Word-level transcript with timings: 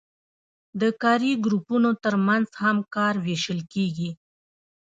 د 0.81 0.83
کاري 1.01 1.31
ګروپونو 1.45 1.89
ترمنځ 2.03 2.47
هم 2.63 2.77
کار 2.95 3.13
ویشل 3.25 3.59
کیږي. 3.73 4.11